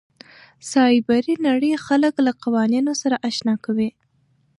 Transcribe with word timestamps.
سایبري 0.71 1.35
نړۍ 1.47 1.71
خلک 1.85 2.13
له 2.25 2.31
قوانینو 2.43 2.91
سره 3.01 3.21
اشنا 3.29 3.55
کوي. 3.65 3.89